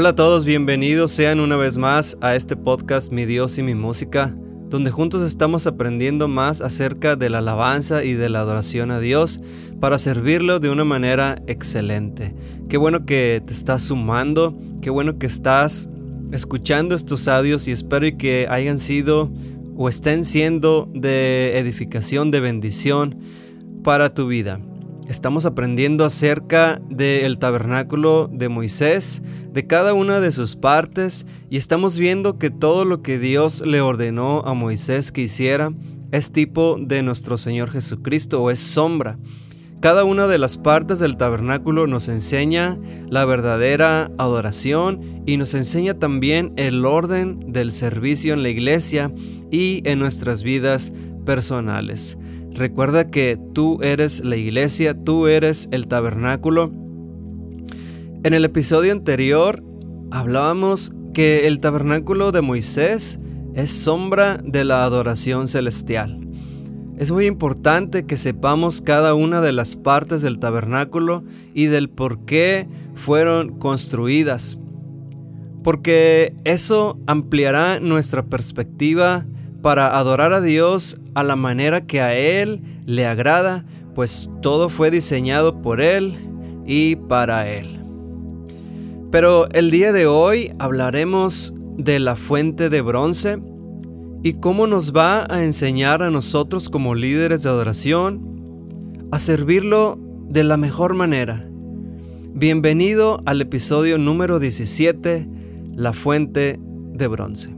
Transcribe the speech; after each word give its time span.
Hola 0.00 0.10
a 0.10 0.14
todos, 0.14 0.44
bienvenidos 0.44 1.10
sean 1.10 1.40
una 1.40 1.56
vez 1.56 1.76
más 1.76 2.16
a 2.20 2.36
este 2.36 2.54
podcast 2.54 3.10
Mi 3.10 3.26
Dios 3.26 3.58
y 3.58 3.64
mi 3.64 3.74
música, 3.74 4.32
donde 4.68 4.92
juntos 4.92 5.26
estamos 5.26 5.66
aprendiendo 5.66 6.28
más 6.28 6.60
acerca 6.60 7.16
de 7.16 7.28
la 7.28 7.38
alabanza 7.38 8.04
y 8.04 8.12
de 8.12 8.28
la 8.28 8.38
adoración 8.38 8.92
a 8.92 9.00
Dios 9.00 9.40
para 9.80 9.98
servirlo 9.98 10.60
de 10.60 10.70
una 10.70 10.84
manera 10.84 11.42
excelente. 11.48 12.32
Qué 12.68 12.76
bueno 12.76 13.06
que 13.06 13.42
te 13.44 13.52
estás 13.52 13.82
sumando, 13.82 14.56
qué 14.82 14.90
bueno 14.90 15.18
que 15.18 15.26
estás 15.26 15.88
escuchando 16.30 16.94
estos 16.94 17.26
audios 17.26 17.66
y 17.66 17.72
espero 17.72 18.06
que 18.16 18.46
hayan 18.48 18.78
sido 18.78 19.32
o 19.76 19.88
estén 19.88 20.24
siendo 20.24 20.88
de 20.94 21.58
edificación, 21.58 22.30
de 22.30 22.38
bendición 22.38 23.18
para 23.82 24.14
tu 24.14 24.28
vida. 24.28 24.60
Estamos 25.08 25.46
aprendiendo 25.46 26.04
acerca 26.04 26.82
del 26.90 27.38
tabernáculo 27.38 28.28
de 28.30 28.50
Moisés, 28.50 29.22
de 29.50 29.66
cada 29.66 29.94
una 29.94 30.20
de 30.20 30.32
sus 30.32 30.54
partes, 30.54 31.26
y 31.48 31.56
estamos 31.56 31.98
viendo 31.98 32.38
que 32.38 32.50
todo 32.50 32.84
lo 32.84 33.00
que 33.00 33.18
Dios 33.18 33.62
le 33.62 33.80
ordenó 33.80 34.42
a 34.42 34.52
Moisés 34.52 35.10
que 35.10 35.22
hiciera 35.22 35.72
es 36.12 36.30
tipo 36.30 36.76
de 36.78 37.02
nuestro 37.02 37.38
Señor 37.38 37.70
Jesucristo 37.70 38.42
o 38.42 38.50
es 38.50 38.58
sombra. 38.58 39.18
Cada 39.80 40.04
una 40.04 40.26
de 40.26 40.36
las 40.36 40.58
partes 40.58 40.98
del 40.98 41.16
tabernáculo 41.16 41.86
nos 41.86 42.08
enseña 42.08 42.78
la 43.08 43.24
verdadera 43.24 44.10
adoración 44.18 45.22
y 45.24 45.38
nos 45.38 45.54
enseña 45.54 45.94
también 45.94 46.52
el 46.56 46.84
orden 46.84 47.50
del 47.50 47.72
servicio 47.72 48.34
en 48.34 48.42
la 48.42 48.50
iglesia 48.50 49.10
y 49.50 49.80
en 49.88 50.00
nuestras 50.00 50.42
vidas 50.42 50.92
personales. 51.24 52.18
Recuerda 52.58 53.08
que 53.08 53.38
tú 53.54 53.78
eres 53.84 54.24
la 54.24 54.34
iglesia, 54.34 55.04
tú 55.04 55.28
eres 55.28 55.68
el 55.70 55.86
tabernáculo. 55.86 56.72
En 58.24 58.34
el 58.34 58.44
episodio 58.44 58.90
anterior 58.90 59.62
hablábamos 60.10 60.92
que 61.14 61.46
el 61.46 61.60
tabernáculo 61.60 62.32
de 62.32 62.40
Moisés 62.40 63.20
es 63.54 63.70
sombra 63.70 64.40
de 64.42 64.64
la 64.64 64.82
adoración 64.82 65.46
celestial. 65.46 66.18
Es 66.98 67.12
muy 67.12 67.26
importante 67.26 68.06
que 68.06 68.16
sepamos 68.16 68.80
cada 68.80 69.14
una 69.14 69.40
de 69.40 69.52
las 69.52 69.76
partes 69.76 70.20
del 70.20 70.40
tabernáculo 70.40 71.22
y 71.54 71.66
del 71.66 71.88
por 71.88 72.24
qué 72.24 72.66
fueron 72.96 73.56
construidas, 73.60 74.58
porque 75.62 76.34
eso 76.42 76.98
ampliará 77.06 77.78
nuestra 77.78 78.26
perspectiva 78.26 79.26
para 79.62 79.98
adorar 79.98 80.32
a 80.32 80.40
Dios 80.40 80.98
a 81.14 81.22
la 81.22 81.36
manera 81.36 81.86
que 81.86 82.00
a 82.00 82.14
Él 82.16 82.60
le 82.86 83.06
agrada, 83.06 83.64
pues 83.94 84.30
todo 84.42 84.68
fue 84.68 84.90
diseñado 84.90 85.60
por 85.60 85.80
Él 85.80 86.14
y 86.66 86.96
para 86.96 87.48
Él. 87.48 87.80
Pero 89.10 89.48
el 89.50 89.70
día 89.70 89.92
de 89.92 90.06
hoy 90.06 90.52
hablaremos 90.58 91.54
de 91.76 91.98
la 91.98 92.14
fuente 92.14 92.68
de 92.68 92.82
bronce 92.82 93.38
y 94.22 94.34
cómo 94.34 94.66
nos 94.66 94.94
va 94.94 95.26
a 95.30 95.44
enseñar 95.44 96.02
a 96.02 96.10
nosotros 96.10 96.68
como 96.68 96.94
líderes 96.94 97.42
de 97.42 97.48
adoración 97.48 99.08
a 99.10 99.18
servirlo 99.18 99.98
de 100.28 100.44
la 100.44 100.56
mejor 100.56 100.94
manera. 100.94 101.48
Bienvenido 102.34 103.22
al 103.26 103.40
episodio 103.40 103.96
número 103.98 104.38
17, 104.38 105.26
La 105.74 105.92
fuente 105.92 106.60
de 106.92 107.06
bronce. 107.06 107.57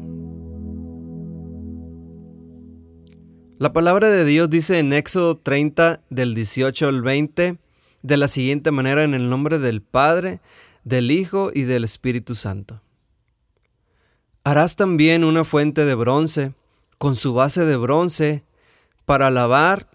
La 3.60 3.75
palabra 3.75 4.09
de 4.09 4.25
Dios 4.25 4.48
dice 4.48 4.78
en 4.78 4.94
Éxodo 4.94 5.37
30 5.37 6.00
del 6.09 6.34
18 6.34 6.88
al 6.88 7.03
20 7.03 7.59
de 8.00 8.16
la 8.16 8.26
siguiente 8.26 8.71
manera 8.71 9.04
en 9.04 9.12
el 9.12 9.28
nombre 9.28 9.59
del 9.59 9.82
Padre, 9.82 10.41
del 10.84 11.10
Hijo 11.10 11.50
y 11.53 11.65
del 11.65 11.84
Espíritu 11.84 12.34
Santo. 12.34 12.81
Harás 14.44 14.76
también 14.76 15.25
una 15.25 15.44
fuente 15.44 15.84
de 15.84 15.94
bronce 15.94 16.54
con 16.97 17.16
su 17.16 17.34
base 17.34 17.66
de 17.66 17.76
bronce 17.76 18.44
para 19.04 19.31
lavar 19.31 19.91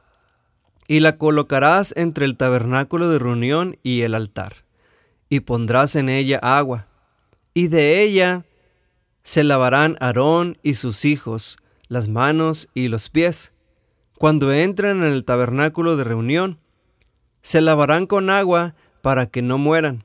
y 0.88 1.00
la 1.00 1.18
colocarás 1.18 1.92
entre 1.98 2.26
el 2.26 2.38
tabernáculo 2.38 3.10
de 3.10 3.18
reunión 3.18 3.80
y 3.82 4.02
el 4.02 4.14
altar, 4.14 4.58
y 5.28 5.40
pondrás 5.40 5.96
en 5.96 6.10
ella 6.10 6.38
agua, 6.38 6.86
y 7.56 7.70
de 7.70 8.04
ella 8.04 8.46
se 9.24 9.44
lavarán 9.44 9.98
Aarón 10.02 10.60
y 10.62 10.76
sus 10.76 11.04
hijos 11.04 11.58
las 11.88 12.08
manos 12.08 12.68
y 12.76 12.90
los 12.90 13.10
pies, 13.10 13.52
cuando 14.18 14.52
entren 14.52 15.04
en 15.04 15.12
el 15.12 15.26
tabernáculo 15.26 15.98
de 15.98 16.04
reunión. 16.04 16.60
Se 17.42 17.62
lavarán 17.62 18.08
con 18.08 18.30
agua 18.30 18.76
para 19.02 19.28
que 19.28 19.42
no 19.42 19.58
mueran, 19.58 20.04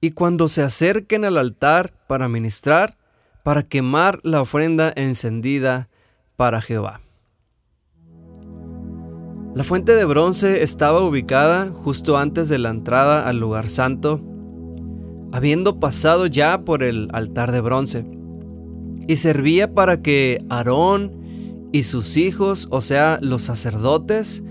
y 0.00 0.12
cuando 0.12 0.48
se 0.48 0.62
acerquen 0.62 1.24
al 1.24 1.36
altar 1.36 1.92
para 2.06 2.28
ministrar, 2.28 2.96
para 3.42 3.62
quemar 3.62 4.20
la 4.22 4.40
ofrenda 4.40 4.92
encendida 4.94 5.88
para 6.36 6.60
Jehová. 6.60 7.00
La 9.52 9.64
fuente 9.64 9.96
de 9.96 10.04
bronce 10.04 10.62
estaba 10.62 11.02
ubicada 11.02 11.70
justo 11.74 12.16
antes 12.16 12.48
de 12.48 12.58
la 12.58 12.70
entrada 12.70 13.26
al 13.28 13.40
lugar 13.40 13.68
santo, 13.68 14.22
habiendo 15.32 15.80
pasado 15.80 16.26
ya 16.26 16.64
por 16.64 16.84
el 16.84 17.08
altar 17.12 17.50
de 17.50 17.60
bronce, 17.60 18.06
y 19.08 19.16
servía 19.16 19.74
para 19.74 20.02
que 20.02 20.38
Aarón 20.50 21.19
y 21.72 21.84
sus 21.84 22.16
hijos, 22.16 22.68
o 22.70 22.80
sea, 22.80 23.18
los 23.22 23.42
sacerdotes, 23.42 24.42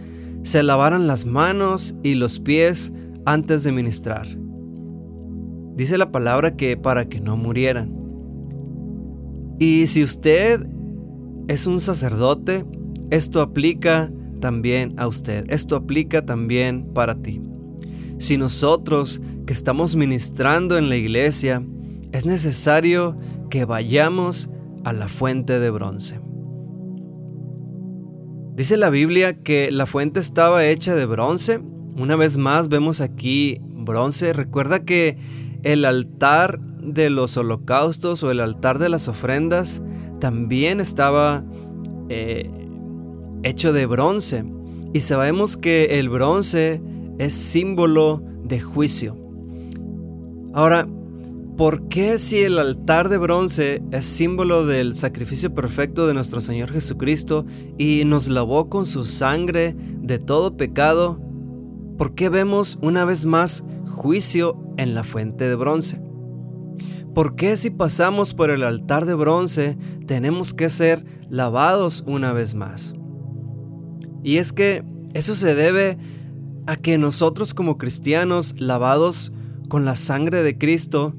se 0.44 0.64
lavaran 0.64 1.08
las 1.08 1.26
manos 1.26 1.96
y 2.04 2.16
los 2.16 2.40
pies 2.40 2.94
antes 3.26 3.64
de 3.64 3.72
ministrar. 3.72 4.28
Dice 5.76 5.98
la 5.98 6.12
palabra 6.12 6.56
que 6.56 6.78
para 6.78 7.08
que 7.08 7.20
no 7.20 7.38
murieran. 7.38 7.94
Y 9.60 9.88
si 9.88 10.04
usted 10.04 10.66
es 11.48 11.68
un 11.68 11.82
sacerdote, 11.82 12.66
esto 13.10 13.42
aplica 13.42 14.12
también 14.40 14.94
a 14.98 15.08
usted, 15.08 15.46
esto 15.50 15.76
aplica 15.76 16.26
también 16.26 16.86
para 16.94 17.16
ti. 17.22 17.42
Si 18.18 18.38
nosotros 18.38 19.22
que 19.46 19.54
estamos 19.54 19.96
ministrando 19.96 20.78
en 20.78 20.90
la 20.90 20.96
iglesia, 20.96 21.66
es 22.12 22.26
necesario 22.26 23.18
que 23.50 23.66
vayamos 23.66 24.50
a 24.84 24.94
la 24.94 25.08
fuente 25.08 25.60
de 25.60 25.70
bronce. 25.70 26.20
Dice 28.60 28.76
la 28.76 28.90
Biblia 28.90 29.42
que 29.42 29.72
la 29.72 29.86
fuente 29.86 30.20
estaba 30.20 30.66
hecha 30.66 30.94
de 30.94 31.06
bronce. 31.06 31.62
Una 31.96 32.18
vez 32.18 32.36
más 32.36 32.68
vemos 32.68 33.00
aquí 33.00 33.62
bronce. 33.62 34.34
Recuerda 34.34 34.84
que 34.84 35.16
el 35.64 35.86
altar 35.86 36.60
de 36.60 37.10
los 37.10 37.38
holocaustos 37.38 38.22
o 38.22 38.32
el 38.32 38.42
altar 38.42 38.78
de 38.78 38.90
las 38.90 39.08
ofrendas 39.08 39.82
también 40.20 40.82
estaba 40.82 41.46
eh, 42.10 42.52
hecho 43.44 43.72
de 43.72 43.86
bronce. 43.86 44.44
Y 44.92 45.00
sabemos 45.00 45.56
que 45.56 45.98
el 45.98 46.10
bronce 46.10 46.82
es 47.18 47.34
símbolo 47.34 48.22
de 48.44 48.60
juicio. 48.60 49.16
Ahora, 50.54 50.86
¿Por 51.60 51.90
qué 51.90 52.20
si 52.20 52.40
el 52.40 52.58
altar 52.58 53.10
de 53.10 53.18
bronce 53.18 53.84
es 53.92 54.06
símbolo 54.06 54.66
del 54.66 54.96
sacrificio 54.96 55.54
perfecto 55.54 56.08
de 56.08 56.14
nuestro 56.14 56.40
Señor 56.40 56.72
Jesucristo 56.72 57.46
y 57.78 58.04
nos 58.06 58.30
lavó 58.30 58.70
con 58.70 58.86
su 58.86 59.04
sangre 59.04 59.76
de 59.78 60.20
todo 60.20 60.56
pecado? 60.56 61.20
¿Por 61.98 62.16
qué 62.16 62.30
vemos 62.30 62.80
una 62.82 63.04
vez 63.04 63.26
más 63.26 63.66
juicio 63.90 64.58
en 64.78 64.96
la 64.96 65.04
fuente 65.04 65.50
de 65.50 65.56
bronce? 65.56 66.02
¿Por 67.14 67.36
qué 67.36 67.58
si 67.58 67.72
pasamos 67.72 68.34
por 68.34 68.52
el 68.52 68.64
altar 68.64 69.06
de 69.06 69.16
bronce 69.16 69.78
tenemos 70.08 70.54
que 70.54 70.70
ser 70.70 71.04
lavados 71.30 72.06
una 72.08 72.32
vez 72.32 72.56
más? 72.56 72.94
Y 74.24 74.38
es 74.38 74.54
que 74.54 74.86
eso 75.14 75.36
se 75.36 75.56
debe 75.56 75.98
a 76.68 76.78
que 76.78 76.98
nosotros 76.98 77.54
como 77.54 77.78
cristianos 77.78 78.56
lavados 78.58 79.34
con 79.68 79.84
la 79.84 79.98
sangre 79.98 80.42
de 80.42 80.58
Cristo 80.58 81.18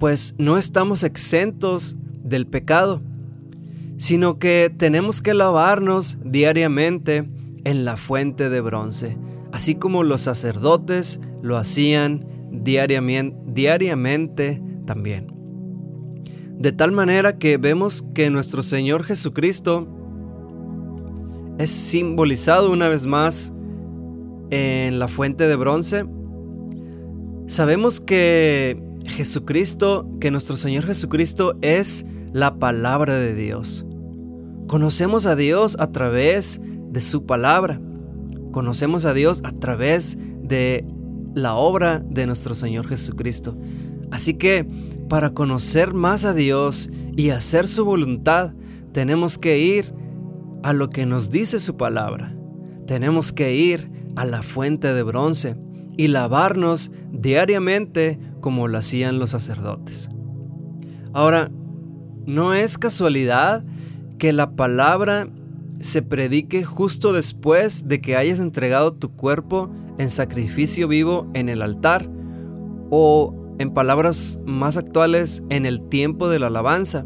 pues 0.00 0.34
no 0.38 0.56
estamos 0.56 1.04
exentos 1.04 1.94
del 2.24 2.46
pecado, 2.46 3.02
sino 3.98 4.38
que 4.38 4.74
tenemos 4.74 5.20
que 5.20 5.34
lavarnos 5.34 6.16
diariamente 6.24 7.28
en 7.64 7.84
la 7.84 7.98
fuente 7.98 8.48
de 8.48 8.62
bronce, 8.62 9.18
así 9.52 9.74
como 9.74 10.02
los 10.02 10.22
sacerdotes 10.22 11.20
lo 11.42 11.58
hacían 11.58 12.26
diariamente, 12.50 13.36
diariamente 13.46 14.62
también. 14.86 15.34
De 16.56 16.72
tal 16.72 16.92
manera 16.92 17.36
que 17.36 17.58
vemos 17.58 18.02
que 18.14 18.30
nuestro 18.30 18.62
Señor 18.62 19.04
Jesucristo 19.04 19.86
es 21.58 21.68
simbolizado 21.70 22.72
una 22.72 22.88
vez 22.88 23.04
más 23.04 23.52
en 24.48 24.98
la 24.98 25.08
fuente 25.08 25.46
de 25.46 25.56
bronce. 25.56 26.06
Sabemos 27.46 28.00
que 28.00 28.89
Jesucristo, 29.10 30.08
que 30.20 30.30
nuestro 30.30 30.56
Señor 30.56 30.86
Jesucristo 30.86 31.56
es 31.60 32.06
la 32.32 32.58
palabra 32.58 33.16
de 33.16 33.34
Dios. 33.34 33.84
Conocemos 34.66 35.26
a 35.26 35.36
Dios 35.36 35.76
a 35.78 35.90
través 35.90 36.60
de 36.62 37.00
su 37.00 37.26
palabra. 37.26 37.80
Conocemos 38.52 39.04
a 39.04 39.12
Dios 39.12 39.42
a 39.44 39.52
través 39.52 40.16
de 40.42 40.84
la 41.34 41.54
obra 41.54 42.02
de 42.08 42.26
nuestro 42.26 42.54
Señor 42.54 42.86
Jesucristo. 42.88 43.54
Así 44.10 44.34
que 44.34 44.66
para 45.08 45.30
conocer 45.30 45.92
más 45.92 46.24
a 46.24 46.34
Dios 46.34 46.90
y 47.16 47.30
hacer 47.30 47.66
su 47.66 47.84
voluntad, 47.84 48.54
tenemos 48.92 49.38
que 49.38 49.58
ir 49.58 49.92
a 50.62 50.72
lo 50.72 50.90
que 50.90 51.06
nos 51.06 51.30
dice 51.30 51.60
su 51.60 51.76
palabra. 51.76 52.36
Tenemos 52.86 53.32
que 53.32 53.54
ir 53.54 53.90
a 54.16 54.24
la 54.24 54.42
fuente 54.42 54.92
de 54.92 55.02
bronce 55.02 55.56
y 55.96 56.08
lavarnos 56.08 56.90
diariamente 57.12 58.18
como 58.40 58.68
lo 58.68 58.78
hacían 58.78 59.18
los 59.18 59.30
sacerdotes. 59.30 60.10
Ahora, 61.12 61.50
no 62.26 62.54
es 62.54 62.78
casualidad 62.78 63.64
que 64.18 64.32
la 64.32 64.52
palabra 64.52 65.28
se 65.80 66.02
predique 66.02 66.64
justo 66.64 67.12
después 67.12 67.88
de 67.88 68.00
que 68.00 68.16
hayas 68.16 68.38
entregado 68.38 68.92
tu 68.92 69.10
cuerpo 69.10 69.70
en 69.98 70.10
sacrificio 70.10 70.88
vivo 70.88 71.26
en 71.34 71.48
el 71.48 71.62
altar 71.62 72.08
o 72.90 73.34
en 73.58 73.72
palabras 73.72 74.40
más 74.44 74.76
actuales 74.76 75.42
en 75.48 75.66
el 75.66 75.88
tiempo 75.88 76.28
de 76.28 76.38
la 76.38 76.48
alabanza. 76.48 77.04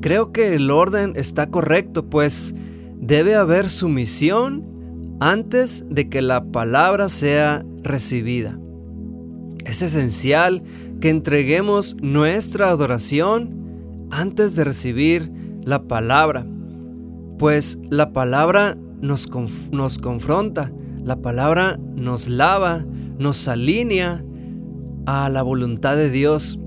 Creo 0.00 0.32
que 0.32 0.54
el 0.54 0.70
orden 0.70 1.12
está 1.16 1.48
correcto, 1.48 2.06
pues 2.10 2.54
debe 2.96 3.36
haber 3.36 3.68
sumisión 3.68 5.16
antes 5.20 5.84
de 5.88 6.08
que 6.08 6.22
la 6.22 6.44
palabra 6.44 7.08
sea 7.08 7.64
recibida. 7.82 8.58
Es 9.64 9.82
esencial 9.82 10.62
que 11.00 11.08
entreguemos 11.08 11.96
nuestra 12.00 12.68
adoración 12.68 14.08
antes 14.10 14.54
de 14.54 14.64
recibir 14.64 15.30
la 15.64 15.84
palabra, 15.84 16.46
pues 17.38 17.78
la 17.90 18.12
palabra 18.12 18.76
nos, 19.00 19.30
nos 19.70 19.98
confronta, 19.98 20.72
la 21.04 21.16
palabra 21.16 21.78
nos 21.94 22.28
lava, 22.28 22.84
nos 23.18 23.48
alinea 23.48 24.24
a 25.06 25.28
la 25.28 25.42
voluntad 25.42 25.96
de 25.96 26.10
Dios. 26.10 26.58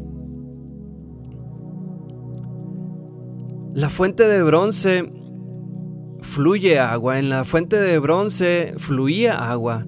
La 3.73 3.89
fuente 3.89 4.27
de 4.27 4.41
bronce 4.41 5.11
fluye 6.21 6.79
agua, 6.79 7.19
en 7.19 7.29
la 7.29 7.45
fuente 7.45 7.77
de 7.77 7.99
bronce 7.99 8.73
fluía 8.77 9.49
agua. 9.51 9.85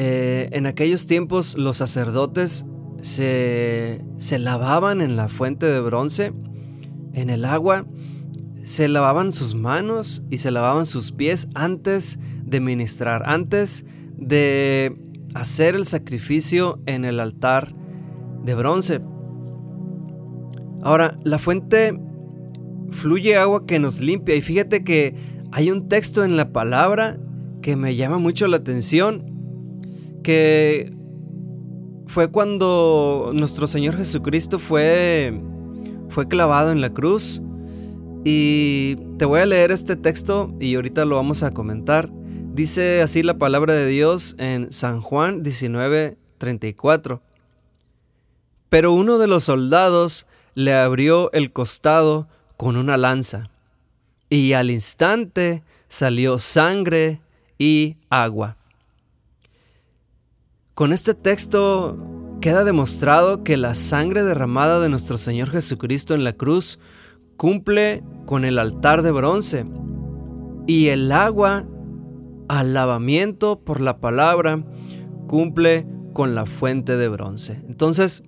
Eh, 0.00 0.50
en 0.52 0.66
aquellos 0.66 1.08
tiempos 1.08 1.58
los 1.58 1.78
sacerdotes 1.78 2.64
se, 3.00 4.00
se 4.18 4.38
lavaban 4.38 5.00
en 5.00 5.16
la 5.16 5.26
fuente 5.26 5.66
de 5.66 5.80
bronce, 5.80 6.32
en 7.14 7.30
el 7.30 7.44
agua, 7.44 7.84
se 8.62 8.86
lavaban 8.86 9.32
sus 9.32 9.56
manos 9.56 10.22
y 10.30 10.38
se 10.38 10.52
lavaban 10.52 10.86
sus 10.86 11.10
pies 11.10 11.48
antes 11.56 12.20
de 12.44 12.60
ministrar, 12.60 13.24
antes 13.26 13.84
de 14.16 14.96
hacer 15.34 15.74
el 15.74 15.84
sacrificio 15.84 16.80
en 16.86 17.04
el 17.04 17.18
altar 17.18 17.74
de 18.44 18.54
bronce. 18.54 19.00
Ahora, 20.80 21.18
la 21.24 21.40
fuente 21.40 21.98
fluye 22.90 23.36
agua 23.36 23.66
que 23.66 23.80
nos 23.80 23.98
limpia 23.98 24.36
y 24.36 24.42
fíjate 24.42 24.84
que 24.84 25.16
hay 25.50 25.72
un 25.72 25.88
texto 25.88 26.22
en 26.24 26.36
la 26.36 26.52
palabra 26.52 27.18
que 27.62 27.74
me 27.74 27.96
llama 27.96 28.18
mucho 28.18 28.46
la 28.46 28.58
atención, 28.58 29.37
que 30.28 30.92
fue 32.06 32.30
cuando 32.30 33.30
nuestro 33.32 33.66
Señor 33.66 33.96
Jesucristo 33.96 34.58
fue, 34.58 35.40
fue 36.10 36.28
clavado 36.28 36.70
en 36.70 36.82
la 36.82 36.92
cruz. 36.92 37.40
Y 38.26 38.96
te 39.16 39.24
voy 39.24 39.40
a 39.40 39.46
leer 39.46 39.70
este 39.70 39.96
texto 39.96 40.54
y 40.60 40.74
ahorita 40.74 41.06
lo 41.06 41.16
vamos 41.16 41.42
a 41.42 41.52
comentar. 41.52 42.10
Dice 42.12 43.00
así 43.00 43.22
la 43.22 43.38
palabra 43.38 43.72
de 43.72 43.86
Dios 43.86 44.36
en 44.38 44.70
San 44.70 45.00
Juan 45.00 45.42
19:34. 45.42 47.22
Pero 48.68 48.92
uno 48.92 49.16
de 49.16 49.28
los 49.28 49.44
soldados 49.44 50.26
le 50.52 50.74
abrió 50.74 51.32
el 51.32 51.54
costado 51.54 52.28
con 52.58 52.76
una 52.76 52.98
lanza, 52.98 53.48
y 54.28 54.52
al 54.52 54.70
instante 54.70 55.62
salió 55.88 56.38
sangre 56.38 57.22
y 57.56 57.96
agua. 58.10 58.57
Con 60.78 60.92
este 60.92 61.12
texto 61.12 61.98
queda 62.40 62.62
demostrado 62.62 63.42
que 63.42 63.56
la 63.56 63.74
sangre 63.74 64.22
derramada 64.22 64.78
de 64.78 64.88
nuestro 64.88 65.18
Señor 65.18 65.50
Jesucristo 65.50 66.14
en 66.14 66.22
la 66.22 66.34
cruz 66.34 66.78
cumple 67.36 68.04
con 68.26 68.44
el 68.44 68.60
altar 68.60 69.02
de 69.02 69.10
bronce 69.10 69.66
y 70.68 70.86
el 70.86 71.10
agua 71.10 71.66
al 72.46 72.74
lavamiento 72.74 73.58
por 73.58 73.80
la 73.80 73.98
palabra 73.98 74.64
cumple 75.26 75.84
con 76.12 76.36
la 76.36 76.46
fuente 76.46 76.96
de 76.96 77.08
bronce. 77.08 77.60
Entonces, 77.66 78.22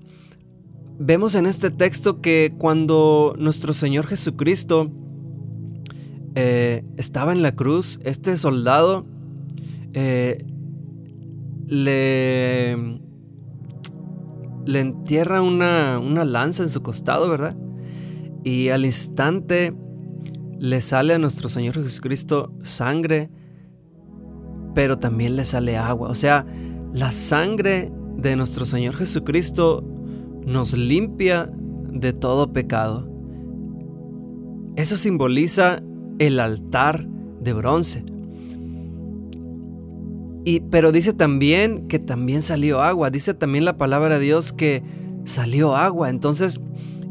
vemos 0.99 1.37
en 1.37 1.47
este 1.47 1.71
texto 1.71 2.21
que 2.21 2.53
cuando 2.59 3.37
nuestro 3.39 3.75
Señor 3.75 4.09
Jesucristo 4.09 4.91
eh, 6.35 6.83
estaba 6.97 7.31
en 7.31 7.43
la 7.43 7.55
cruz, 7.55 8.01
este 8.03 8.37
soldado 8.37 9.07
eh, 9.93 10.47
le, 11.71 12.77
le 14.67 14.81
entierra 14.81 15.41
una, 15.41 15.99
una 15.99 16.25
lanza 16.27 16.63
en 16.63 16.69
su 16.69 16.83
costado, 16.83 17.31
¿verdad? 17.31 17.57
Y 18.45 18.69
al 18.69 18.85
instante 18.85 19.75
le 20.59 20.81
sale 20.83 21.15
a 21.15 21.19
nuestro 21.19 21.49
Señor 21.49 21.75
Jesucristo 21.75 22.53
sangre 22.63 23.31
pero 24.75 24.99
también 24.99 25.37
le 25.37 25.45
sale 25.45 25.77
agua. 25.77 26.09
O 26.09 26.15
sea, 26.15 26.47
la 26.93 27.13
sangre 27.13 27.93
de 28.17 28.37
nuestro 28.37 28.67
Señor 28.67 28.97
Jesucristo 28.97 29.85
nos 30.47 30.77
limpia 30.77 31.51
de 31.93 32.13
todo 32.13 32.53
pecado. 32.53 33.09
Eso 34.77 34.97
simboliza 34.97 35.83
el 36.19 36.41
altar 36.41 37.07
de 37.41 37.53
bronce. 37.53 38.05
Y, 40.45 40.61
pero 40.61 40.93
dice 40.93 41.13
también 41.13 41.89
que 41.89 41.99
también 41.99 42.43
salió 42.43 42.81
agua. 42.81 43.11
Dice 43.11 43.35
también 43.35 43.65
la 43.65 43.77
palabra 43.77 44.19
de 44.19 44.25
Dios 44.25 44.53
que 44.53 44.83
salió 45.25 45.77
agua. 45.77 46.09
Entonces, 46.09 46.61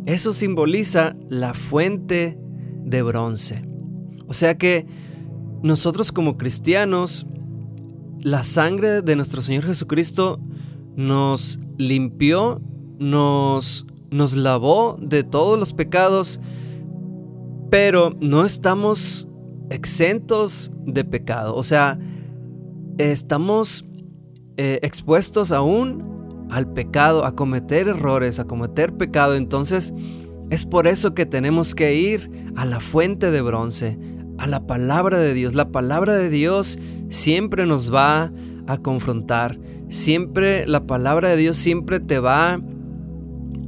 eso 0.05 0.33
simboliza 0.33 1.15
la 1.27 1.53
fuente 1.53 2.37
de 2.83 3.01
bronce. 3.01 3.61
O 4.27 4.33
sea 4.33 4.57
que 4.57 4.85
nosotros 5.61 6.11
como 6.11 6.37
cristianos 6.37 7.27
la 8.21 8.43
sangre 8.43 9.01
de 9.01 9.15
nuestro 9.15 9.41
Señor 9.41 9.65
Jesucristo 9.65 10.39
nos 10.95 11.59
limpió, 11.77 12.61
nos, 12.97 13.85
nos 14.11 14.35
lavó 14.35 14.97
de 15.01 15.23
todos 15.23 15.57
los 15.57 15.73
pecados, 15.73 16.41
pero 17.69 18.15
no 18.19 18.45
estamos 18.45 19.27
exentos 19.69 20.71
de 20.85 21.05
pecado. 21.05 21.55
O 21.55 21.63
sea, 21.63 21.97
estamos 22.99 23.85
eh, 24.57 24.79
expuestos 24.83 25.51
aún 25.51 26.47
al 26.51 26.71
pecado, 26.73 27.25
a 27.25 27.35
cometer 27.35 27.87
errores, 27.87 28.39
a 28.39 28.45
cometer 28.45 28.93
pecado. 28.93 29.35
Entonces, 29.35 29.93
es 30.49 30.65
por 30.65 30.87
eso 30.87 31.13
que 31.13 31.25
tenemos 31.25 31.75
que 31.75 31.95
ir 31.95 32.51
a 32.55 32.65
la 32.65 32.79
fuente 32.79 33.31
de 33.31 33.41
bronce, 33.41 33.97
a 34.37 34.47
la 34.47 34.67
palabra 34.67 35.17
de 35.19 35.33
Dios. 35.33 35.53
La 35.55 35.69
palabra 35.69 36.15
de 36.15 36.29
Dios 36.29 36.77
siempre 37.09 37.65
nos 37.65 37.93
va 37.93 38.33
a 38.67 38.77
confrontar. 38.77 39.57
Siempre 39.87 40.67
la 40.67 40.85
palabra 40.85 41.29
de 41.29 41.37
Dios 41.37 41.55
siempre 41.57 41.99
te 41.99 42.19
va 42.19 42.59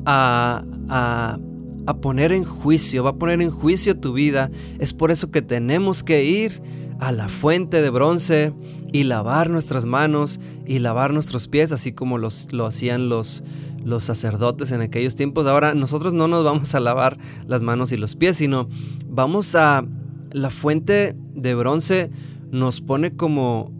a, 0.05 0.63
a, 0.89 1.39
a, 1.87 1.97
poner 2.01 2.33
en 2.33 2.43
juicio, 2.43 3.03
va 3.03 3.11
a 3.11 3.15
poner 3.15 3.41
en 3.41 3.51
juicio 3.51 3.97
tu 3.97 4.13
vida. 4.13 4.51
Es 4.79 4.93
por 4.93 5.11
eso 5.11 5.31
que 5.31 5.41
tenemos 5.41 6.03
que 6.03 6.25
ir 6.25 6.61
a 6.99 7.11
la 7.11 7.27
fuente 7.27 7.81
de 7.81 7.89
bronce 7.89 8.53
y 8.91 9.03
lavar 9.03 9.49
nuestras 9.49 9.85
manos 9.85 10.39
y 10.65 10.79
lavar 10.79 11.13
nuestros 11.13 11.47
pies, 11.47 11.71
así 11.71 11.93
como 11.93 12.17
los, 12.17 12.51
lo 12.51 12.65
hacían 12.65 13.09
los, 13.09 13.43
los 13.83 14.03
sacerdotes 14.03 14.71
en 14.71 14.81
aquellos 14.81 15.15
tiempos. 15.15 15.47
Ahora 15.47 15.73
nosotros 15.73 16.13
no 16.13 16.27
nos 16.27 16.43
vamos 16.43 16.75
a 16.75 16.79
lavar 16.79 17.17
las 17.47 17.61
manos 17.61 17.91
y 17.91 17.97
los 17.97 18.15
pies, 18.15 18.37
sino 18.37 18.67
vamos 19.07 19.55
a 19.55 19.85
la 20.31 20.49
fuente 20.49 21.15
de 21.35 21.55
bronce 21.55 22.11
nos 22.51 22.81
pone 22.81 23.15
como, 23.15 23.71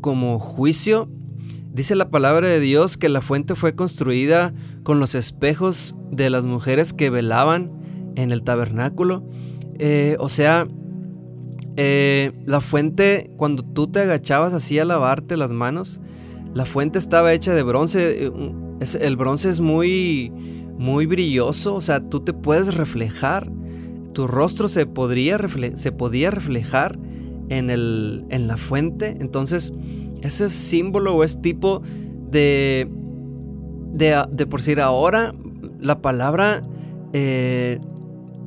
como 0.00 0.38
juicio. 0.38 1.08
Dice 1.72 1.94
la 1.94 2.08
palabra 2.08 2.48
de 2.48 2.60
Dios 2.60 2.96
que 2.96 3.10
la 3.10 3.20
fuente 3.20 3.54
fue 3.54 3.74
construida 3.74 4.54
con 4.82 4.98
los 4.98 5.14
espejos 5.14 5.94
de 6.10 6.30
las 6.30 6.46
mujeres 6.46 6.94
que 6.94 7.10
velaban 7.10 7.70
en 8.16 8.32
el 8.32 8.42
tabernáculo. 8.42 9.22
Eh, 9.78 10.16
o 10.18 10.30
sea, 10.30 10.66
eh, 11.76 12.32
la 12.44 12.60
fuente, 12.60 13.30
cuando 13.36 13.62
tú 13.62 13.86
te 13.88 14.00
agachabas 14.00 14.54
así 14.54 14.78
a 14.78 14.84
lavarte 14.84 15.36
las 15.36 15.52
manos, 15.52 16.00
la 16.54 16.64
fuente 16.64 16.98
estaba 16.98 17.32
hecha 17.32 17.54
de 17.54 17.62
bronce. 17.62 18.26
Eh, 18.26 18.32
el 19.00 19.16
bronce 19.16 19.50
es 19.50 19.60
muy, 19.60 20.30
muy 20.78 21.06
brilloso, 21.06 21.74
o 21.74 21.80
sea, 21.80 22.00
tú 22.00 22.20
te 22.20 22.32
puedes 22.32 22.74
reflejar 22.74 23.50
tu 24.16 24.26
rostro 24.26 24.68
se, 24.68 24.86
podría 24.86 25.38
se 25.74 25.92
podía 25.92 26.30
reflejar 26.30 26.98
en, 27.50 27.68
el, 27.68 28.24
en 28.30 28.48
la 28.48 28.56
fuente. 28.56 29.14
Entonces 29.20 29.74
ese 30.22 30.46
es 30.46 30.52
símbolo 30.52 31.14
o 31.14 31.22
es 31.22 31.42
tipo 31.42 31.82
de, 32.30 32.88
de, 33.92 34.46
por 34.46 34.60
decir 34.60 34.80
ahora, 34.80 35.34
la 35.78 36.00
palabra 36.00 36.62
eh, 37.12 37.78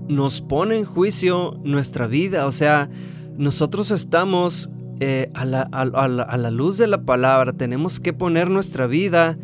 nos 0.08 0.42
pone 0.42 0.80
en 0.80 0.86
juicio 0.86 1.60
nuestra 1.64 2.08
vida. 2.08 2.48
O 2.48 2.52
sea, 2.52 2.90
nosotros 3.40 3.90
estamos 3.90 4.70
eh, 5.00 5.32
a, 5.34 5.46
la, 5.46 6.52
luz 6.52 6.78
de 6.78 6.88
la 6.88 7.04
palabra, 7.04 7.54
tenemos 7.54 8.02
que 8.02 8.12
poner 8.12 8.50
nuestra 8.50 8.86
vida 8.86 9.38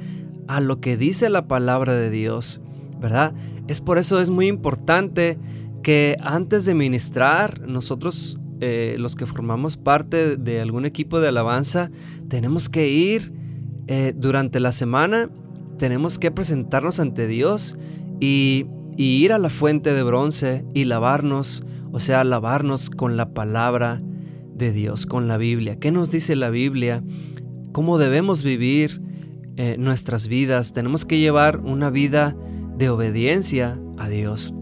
a 0.50 0.60
lo 0.60 0.82
que 0.82 0.98
dice 0.98 1.30
la 1.30 1.48
palabra 1.48 1.96
de 1.96 2.10
Dios, 2.10 2.60
¿verdad? 3.00 3.34
Es 3.70 3.80
por 3.80 3.98
eso 3.98 4.20
es 4.20 4.30
muy 4.30 4.48
importante 4.48 5.38
que 5.82 6.18
antes 6.20 6.66
de 6.66 6.76
ministrar, 6.76 7.62
nosotros 7.70 8.38
eh, 8.60 8.98
los 9.00 9.16
que 9.16 9.26
formamos 9.26 9.78
parte 9.78 10.36
de 10.36 10.60
algún 10.60 10.86
equipo 10.86 11.22
de 11.22 11.30
alabanza, 11.30 11.90
tenemos 12.28 12.68
que 12.68 12.90
ir 12.90 13.32
eh, 13.88 14.14
durante 14.14 14.60
la 14.60 14.74
semana, 14.74 15.30
tenemos 15.78 16.20
que 16.20 16.32
presentarnos 16.32 17.00
ante 17.00 17.28
Dios 17.28 17.78
y 18.20 18.66
ir 18.98 19.32
a 19.32 19.38
la 19.38 19.50
fuente 19.50 19.94
de 19.94 20.04
bronce 20.04 20.66
y 20.74 20.84
lavarnos, 20.84 21.64
o 21.96 22.00
sea, 22.02 22.26
lavarnos 22.26 22.90
con 22.90 23.16
la 23.16 23.30
palabra 23.34 24.02
de 24.54 24.74
Dios, 24.74 25.06
con 25.06 25.30
la 25.30 25.38
Biblia. 25.38 25.80
¿Qué 25.80 25.94
nos 25.94 26.12
dice 26.12 26.36
la 26.36 26.50
Biblia? 26.50 27.02
¿Cómo 27.72 27.98
debemos 27.98 28.44
vivir 28.44 29.02
eh, 29.56 29.78
nuestras 29.80 30.28
vidas? 30.28 30.74
Tenemos 30.74 31.06
que 31.06 31.20
llevar 31.20 31.62
una 31.62 31.90
vida 31.90 32.36
de 32.78 32.90
obediencia 32.90 33.80
a 33.98 34.10
Dios. 34.10 34.54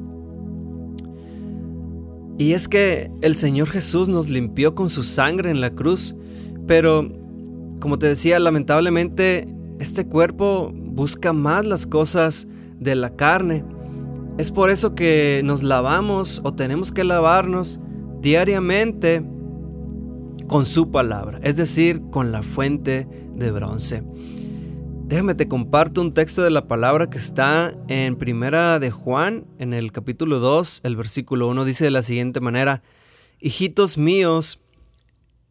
Y 2.38 2.52
es 2.52 2.68
que 2.68 3.10
el 3.24 3.34
Señor 3.34 3.68
Jesús 3.68 4.10
nos 4.10 4.30
limpió 4.30 4.76
con 4.76 4.92
su 4.92 5.02
sangre 5.02 5.50
en 5.50 5.60
la 5.60 5.72
cruz, 5.72 6.16
pero 6.68 7.12
como 7.80 7.98
te 7.98 8.10
decía, 8.10 8.38
lamentablemente 8.38 9.48
este 9.80 10.06
cuerpo 10.08 10.72
busca 10.72 11.34
más 11.34 11.66
las 11.66 11.88
cosas 11.88 12.48
de 12.80 12.94
la 12.94 13.16
carne. 13.16 13.66
Es 14.38 14.52
por 14.52 14.72
eso 14.72 14.96
que 14.96 15.42
nos 15.44 15.62
lavamos 15.62 16.42
o 16.44 16.54
tenemos 16.54 16.92
que 16.92 17.04
lavarnos 17.04 17.80
diariamente 18.20 19.24
con 20.48 20.66
su 20.66 20.90
palabra, 20.90 21.40
es 21.44 21.56
decir, 21.56 22.02
con 22.10 22.32
la 22.32 22.42
fuente 22.42 23.08
de 23.36 23.52
bronce. 23.52 24.04
Déjame 25.06 25.36
te 25.36 25.48
comparto 25.48 26.02
un 26.02 26.16
texto 26.16 26.42
de 26.42 26.50
la 26.50 26.68
palabra 26.68 27.12
que 27.12 27.20
está 27.20 27.76
en 27.88 28.16
Primera 28.16 28.80
de 28.80 28.90
Juan, 28.90 29.46
en 29.60 29.72
el 29.72 29.92
capítulo 29.92 30.40
2, 30.40 30.82
el 30.84 30.96
versículo 30.96 31.48
1 31.50 31.66
dice 31.66 31.84
de 31.84 31.92
la 31.92 32.02
siguiente 32.02 32.40
manera: 32.40 32.82
Hijitos 33.40 34.00
míos, 34.00 34.60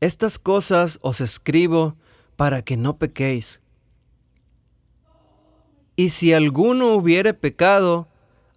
estas 0.01 0.41
cosas 0.41 0.99
os 1.03 1.21
escribo 1.21 1.95
para 2.35 2.63
que 2.63 2.77
no 2.77 2.97
pequéis. 2.97 3.61
Y 5.95 6.09
si 6.09 6.33
alguno 6.33 6.95
hubiere 6.95 7.33
pecado, 7.33 8.09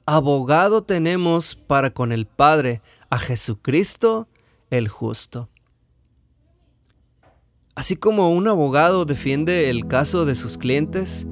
abogado 0.05 0.83
tenemos 0.83 1.55
para 1.55 1.89
con 1.91 2.11
el 2.11 2.27
Padre, 2.27 2.81
a 3.09 3.17
Jesucristo 3.17 4.27
el 4.69 4.87
justo. 4.87 5.49
Así 7.75 7.95
como 7.95 8.31
un 8.31 8.47
abogado 8.47 9.05
defiende 9.05 9.69
el 9.69 9.87
caso 9.87 10.25
de 10.25 10.35
sus 10.35 10.57
clientes, 10.57 11.27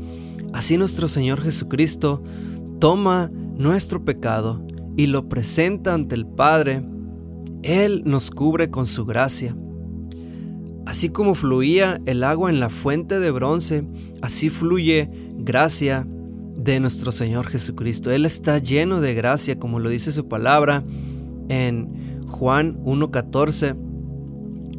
así 0.54 0.78
nuestro 0.78 1.08
Señor 1.08 1.42
Jesucristo 1.42 2.22
toma 2.80 3.32
nuestro 3.32 4.04
pecado 4.04 4.66
y 4.98 5.08
lo 5.08 5.30
presenta 5.30 5.94
ante 5.94 6.16
el 6.16 6.26
Padre. 6.26 6.84
Él 7.62 8.04
nos 8.06 8.30
cubre 8.30 8.70
con 8.70 8.86
su 8.86 9.06
gracia. 9.06 9.56
Así 10.86 11.10
como 11.10 11.34
fluía 11.34 12.02
el 12.06 12.24
agua 12.24 12.50
en 12.50 12.60
la 12.60 12.70
fuente 12.70 13.20
de 13.20 13.32
bronce, 13.32 13.88
así 14.22 14.50
fluye 14.50 15.10
gracia 15.38 16.06
de 16.64 16.80
nuestro 16.80 17.12
Señor 17.12 17.48
Jesucristo. 17.48 18.12
Él 18.12 18.26
está 18.26 18.58
lleno 18.58 19.02
de 19.02 19.14
gracia, 19.14 19.60
como 19.60 19.80
lo 19.80 19.90
dice 19.90 20.12
su 20.12 20.28
palabra 20.28 20.84
en 21.50 22.26
Juan 22.28 22.82
1.14. 22.84 23.76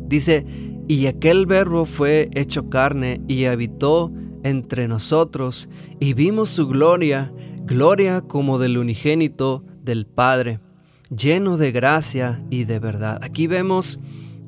Dice, 0.06 0.46
y 0.88 1.06
aquel 1.06 1.46
verbo 1.46 1.86
fue 1.86 2.30
hecho 2.34 2.68
carne 2.70 3.20
y 3.28 3.44
habitó 3.44 4.12
entre 4.42 4.88
nosotros, 4.88 5.70
y 6.00 6.12
vimos 6.12 6.50
su 6.50 6.68
gloria, 6.68 7.32
gloria 7.64 8.20
como 8.20 8.58
del 8.58 8.76
unigénito 8.76 9.64
del 9.82 10.06
Padre, 10.06 10.60
lleno 11.14 11.56
de 11.56 11.72
gracia 11.72 12.44
y 12.50 12.64
de 12.64 12.78
verdad. 12.78 13.18
Aquí 13.22 13.46
vemos 13.46 13.98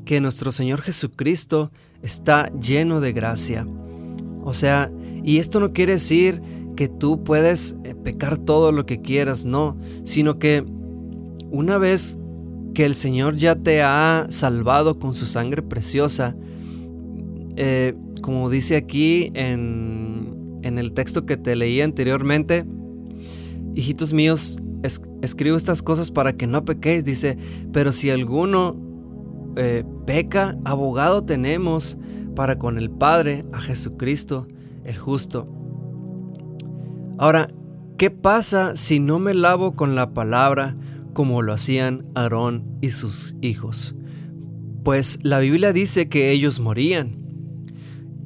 que 0.05 0.21
nuestro 0.21 0.53
Señor 0.53 0.83
Jesucristo 0.83 1.73
está 2.03 2.51
lleno 2.61 3.01
de 3.01 3.13
gracia. 3.13 3.67
O 4.45 4.53
sea, 4.53 4.93
y 5.25 5.39
esto 5.39 5.59
no 5.59 5.73
quiere 5.73 5.95
decir 5.95 6.41
que 6.77 6.89
tú 6.89 7.25
puedes 7.25 7.77
eh, 7.85 7.95
pecar 7.95 8.39
todo 8.39 8.71
lo 8.71 8.87
que 8.87 9.01
quieras, 9.01 9.45
no, 9.45 9.77
sino 10.05 10.39
que 10.39 10.65
una 11.51 11.79
vez 11.79 12.19
que 12.75 12.85
el 12.85 12.95
Señor 12.95 13.37
ya 13.37 13.57
te 13.57 13.83
ha 13.83 14.27
salvado 14.29 14.99
con 14.99 15.15
su 15.15 15.25
sangre 15.25 15.63
preciosa. 15.63 16.37
Eh, 17.57 17.95
como 18.21 18.51
dice 18.51 18.77
aquí 18.77 19.33
en, 19.35 20.61
el 20.63 20.93
texto 20.93 21.25
que 21.25 21.39
te 21.39 21.57
leí 21.57 21.81
anteriormente, 21.81 22.67
hijitos 23.75 24.13
míos, 24.13 24.59
escribo 25.23 25.57
estas 25.57 25.81
cosas 25.81 26.11
para 26.11 26.35
que 26.35 26.47
no 26.47 26.67
pequéis, 26.67 27.03
dice, 27.03 27.39
pero 27.73 27.93
si 27.93 28.11
alguno 28.11 28.77
eh, 29.57 29.85
peca, 30.07 30.59
abogado 30.65 31.25
tenemos 31.25 31.97
para 32.35 32.59
con 32.59 32.77
el 32.77 32.91
Padre, 32.91 33.47
a 33.53 33.61
Jesucristo, 33.61 34.49
el 34.85 34.99
justo. 34.99 35.49
Ahora, 37.19 37.49
¿qué 37.97 38.11
pasa 38.11 38.77
si 38.77 39.01
no 39.01 39.19
me 39.19 39.35
lavo 39.35 39.75
con 39.75 39.95
la 39.95 40.13
palabra? 40.13 40.77
como 41.17 41.41
lo 41.41 41.55
hacían 41.55 42.05
Aarón 42.15 42.63
y 42.83 42.91
sus 42.91 43.37
hijos. 43.41 43.95
Pues 44.85 45.19
la 45.23 45.39
Biblia 45.39 45.73
dice 45.73 46.11
que 46.11 46.31
ellos 46.31 46.61
morían. 46.61 47.17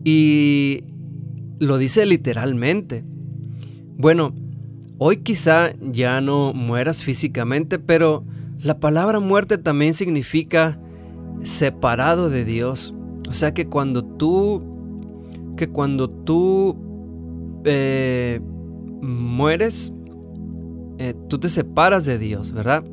Y 0.02 0.82
lo 1.60 1.78
dice 1.78 2.04
literalmente. 2.04 3.04
Bueno, 3.96 4.34
hoy 4.98 5.18
quizá 5.18 5.70
ya 5.80 6.20
no 6.20 6.52
mueras 6.52 7.04
físicamente, 7.04 7.78
pero 7.78 8.24
la 8.58 8.80
palabra 8.80 9.20
muerte 9.20 9.56
también 9.56 9.94
significa 9.94 10.80
separado 11.44 12.28
de 12.28 12.44
Dios. 12.44 12.92
O 13.28 13.32
sea 13.32 13.54
que 13.54 13.68
cuando 13.68 14.04
tú, 14.04 14.64
que 15.56 15.68
cuando 15.68 16.10
tú 16.10 17.62
eh, 17.64 18.40
mueres, 19.00 19.92
eh, 20.98 21.14
tú 21.28 21.38
te 21.38 21.48
separas 21.48 22.04
de 22.04 22.18
Dios, 22.18 22.52
¿verdad? 22.52 22.84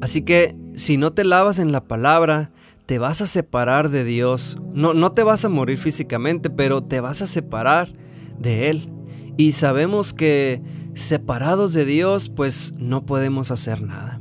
Así 0.00 0.22
que 0.22 0.56
si 0.74 0.96
no 0.96 1.12
te 1.12 1.24
lavas 1.24 1.58
en 1.58 1.72
la 1.72 1.84
palabra, 1.84 2.50
te 2.86 2.98
vas 2.98 3.20
a 3.22 3.26
separar 3.26 3.88
de 3.88 4.04
Dios. 4.04 4.58
No, 4.72 4.94
no 4.94 5.12
te 5.12 5.22
vas 5.22 5.44
a 5.44 5.48
morir 5.48 5.78
físicamente, 5.78 6.50
pero 6.50 6.82
te 6.82 7.00
vas 7.00 7.22
a 7.22 7.26
separar 7.26 7.92
de 8.38 8.70
Él. 8.70 8.90
Y 9.36 9.52
sabemos 9.52 10.12
que 10.12 10.60
separados 10.94 11.72
de 11.72 11.84
Dios, 11.84 12.28
pues 12.28 12.74
no 12.76 13.06
podemos 13.06 13.50
hacer 13.50 13.82
nada. 13.82 14.20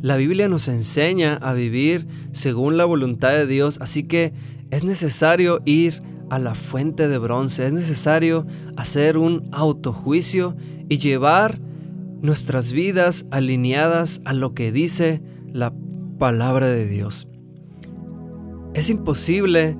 La 0.00 0.16
Biblia 0.16 0.48
nos 0.48 0.68
enseña 0.68 1.34
a 1.34 1.52
vivir 1.52 2.06
según 2.32 2.76
la 2.76 2.84
voluntad 2.84 3.30
de 3.30 3.46
Dios, 3.46 3.78
así 3.80 4.04
que 4.04 4.32
es 4.70 4.84
necesario 4.84 5.62
ir 5.64 6.02
a 6.30 6.38
la 6.38 6.54
fuente 6.54 7.08
de 7.08 7.18
bronce, 7.18 7.66
es 7.66 7.72
necesario 7.72 8.46
hacer 8.76 9.16
un 9.18 9.48
autojuicio 9.52 10.56
y 10.88 10.98
llevar 10.98 11.60
nuestras 12.22 12.72
vidas 12.72 13.26
alineadas 13.30 14.20
a 14.24 14.32
lo 14.32 14.54
que 14.54 14.72
dice 14.72 15.22
la 15.52 15.72
palabra 16.18 16.66
de 16.66 16.86
Dios. 16.86 17.28
Es 18.74 18.90
imposible 18.90 19.76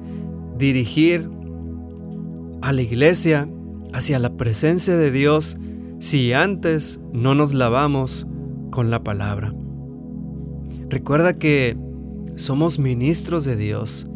dirigir 0.57 1.29
a 2.63 2.73
la 2.73 2.83
iglesia 2.83 3.49
hacia 3.93 4.19
la 4.19 4.37
presencia 4.37 4.97
de 4.97 5.11
Dios 5.11 5.57
si 5.99 6.33
antes 6.33 7.01
no 7.13 7.35
nos 7.35 7.55
lavamos 7.55 8.27
con 8.71 8.91
la 8.91 9.03
palabra. 9.03 9.55
Recuerda 10.89 11.39
que 11.39 11.77
somos 12.37 12.79
ministros 12.79 13.45
de 13.45 13.57
Dios. 13.57 14.07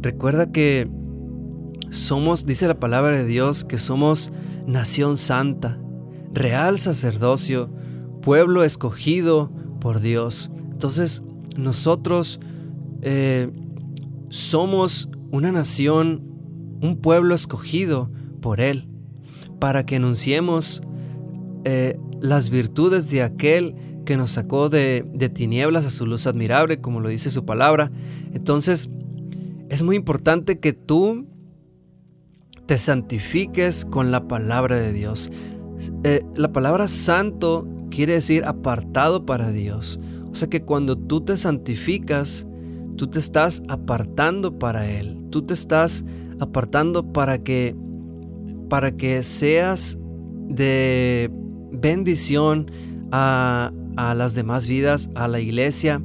Recuerda 0.00 0.50
que 0.50 0.88
somos, 1.92 2.46
dice 2.46 2.66
la 2.66 2.80
palabra 2.80 3.16
de 3.16 3.26
Dios, 3.26 3.64
que 3.64 3.78
somos 3.78 4.32
nación 4.66 5.16
santa 5.16 5.78
real 6.32 6.78
sacerdocio, 6.78 7.70
pueblo 8.22 8.64
escogido 8.64 9.52
por 9.80 10.00
Dios. 10.00 10.50
Entonces 10.70 11.22
nosotros 11.56 12.40
eh, 13.02 13.50
somos 14.28 15.08
una 15.30 15.52
nación, 15.52 16.22
un 16.80 16.96
pueblo 16.96 17.34
escogido 17.34 18.10
por 18.40 18.60
Él, 18.60 18.88
para 19.60 19.84
que 19.84 19.96
anunciemos 19.96 20.82
eh, 21.64 21.98
las 22.20 22.48
virtudes 22.48 23.10
de 23.10 23.22
aquel 23.22 23.74
que 24.06 24.16
nos 24.16 24.32
sacó 24.32 24.68
de, 24.68 25.04
de 25.12 25.28
tinieblas 25.28 25.84
a 25.84 25.90
su 25.90 26.06
luz 26.06 26.26
admirable, 26.26 26.80
como 26.80 27.00
lo 27.00 27.10
dice 27.10 27.30
su 27.30 27.44
palabra. 27.44 27.92
Entonces, 28.32 28.90
es 29.68 29.82
muy 29.82 29.96
importante 29.96 30.58
que 30.58 30.72
tú 30.72 31.26
te 32.66 32.78
santifiques 32.78 33.84
con 33.84 34.10
la 34.10 34.26
palabra 34.28 34.76
de 34.76 34.92
Dios. 34.92 35.30
Eh, 36.04 36.22
la 36.34 36.52
palabra 36.52 36.88
santo 36.88 37.66
quiere 37.90 38.14
decir 38.14 38.44
apartado 38.44 39.26
para 39.26 39.50
Dios. 39.50 40.00
O 40.30 40.34
sea 40.34 40.48
que 40.48 40.62
cuando 40.62 40.96
tú 40.96 41.20
te 41.20 41.36
santificas, 41.36 42.46
tú 42.96 43.08
te 43.08 43.18
estás 43.18 43.62
apartando 43.68 44.58
para 44.58 44.88
Él. 44.88 45.18
Tú 45.30 45.42
te 45.42 45.54
estás 45.54 46.04
apartando 46.40 47.12
para 47.12 47.42
que, 47.42 47.76
para 48.68 48.92
que 48.92 49.22
seas 49.22 49.98
de 50.48 51.30
bendición 51.72 52.70
a, 53.10 53.72
a 53.96 54.14
las 54.14 54.34
demás 54.34 54.66
vidas, 54.66 55.10
a 55.14 55.28
la 55.28 55.40
iglesia. 55.40 56.02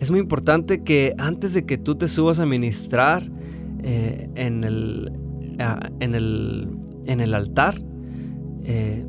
Es 0.00 0.10
muy 0.10 0.20
importante 0.20 0.82
que 0.82 1.14
antes 1.18 1.52
de 1.52 1.66
que 1.66 1.76
tú 1.76 1.94
te 1.94 2.08
subas 2.08 2.38
a 2.38 2.46
ministrar 2.46 3.30
eh, 3.82 4.28
en, 4.34 4.64
el, 4.64 5.12
en, 6.00 6.14
el, 6.14 6.68
en, 7.06 7.20
el, 7.20 7.34
altar, 7.34 7.80
eh, 8.64 9.04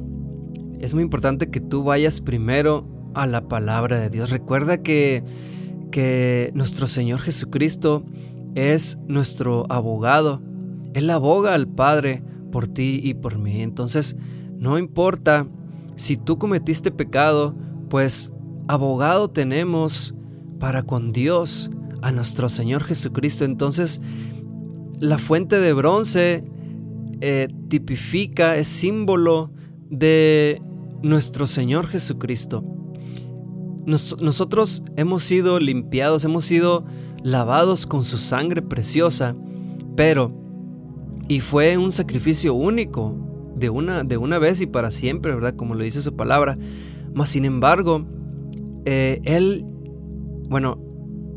es 0.80 0.94
muy 0.94 1.04
importante 1.04 1.50
que 1.50 1.60
tú 1.60 1.84
vayas 1.84 2.22
primero 2.22 2.86
a 3.14 3.26
la 3.26 3.48
palabra 3.48 4.00
de 4.00 4.10
Dios. 4.10 4.30
Recuerda 4.30 4.82
que, 4.82 5.24
que 5.92 6.52
nuestro 6.54 6.88
Señor 6.88 7.20
Jesucristo 7.20 8.04
es 8.56 9.00
nuestro 9.08 9.66
abogado. 9.70 10.42
Él 10.94 11.10
aboga 11.10 11.54
al 11.54 11.68
Padre 11.68 12.24
por 12.52 12.68
ti 12.68 13.00
y 13.04 13.14
por 13.14 13.38
mí. 13.38 13.62
Entonces, 13.62 14.18
no 14.58 14.78
importa 14.78 15.48
si 15.96 16.18
tú 16.18 16.38
cometiste 16.38 16.92
pecado, 16.92 17.56
pues 17.90 18.34
abogado 18.68 19.30
tenemos 19.30 20.16
para 20.60 20.84
con 20.84 21.12
Dios, 21.12 21.72
a 22.02 22.12
nuestro 22.12 22.50
Señor 22.50 22.84
Jesucristo. 22.84 23.46
Entonces, 23.46 24.02
la 25.02 25.18
fuente 25.18 25.60
de 25.60 25.74
bronce 25.74 26.46
eh, 27.22 27.48
tipifica, 27.70 28.56
es 28.56 28.68
símbolo 28.68 29.52
de 29.90 30.62
nuestro 31.02 31.48
Señor 31.48 31.88
Jesucristo. 31.88 32.64
nosotros 33.86 34.84
hemos 34.96 35.24
sido 35.24 35.60
limpiados, 35.60 36.24
hemos 36.24 36.46
sido 36.46 36.86
lavados 37.24 37.88
con 37.88 38.06
su 38.06 38.20
sangre 38.20 38.62
preciosa, 38.62 39.36
pero, 39.96 40.32
y 41.28 41.40
fue 41.40 41.78
un 41.78 41.92
sacrificio 41.92 42.54
único, 42.54 43.18
de 43.56 43.72
una, 43.72 44.04
de 44.04 44.18
una 44.18 44.38
vez 44.38 44.62
y 44.62 44.68
para 44.68 44.92
siempre, 44.92 45.34
¿verdad? 45.34 45.56
Como 45.56 45.74
lo 45.74 45.84
dice 45.84 46.02
su 46.02 46.16
palabra. 46.16 46.60
Mas, 47.14 47.30
sin 47.30 47.46
embargo, 47.46 48.06
eh, 48.86 49.20
Él, 49.24 49.66
bueno, 50.48 50.80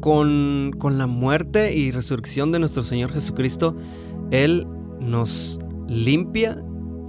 con, 0.04 0.72
con 0.76 0.98
la 0.98 1.06
muerte 1.06 1.74
y 1.74 1.90
resurrección 1.90 2.52
de 2.52 2.58
nuestro 2.58 2.82
Señor 2.82 3.10
Jesucristo, 3.10 3.74
Él 4.30 4.66
nos 5.00 5.58
limpia, 5.88 6.62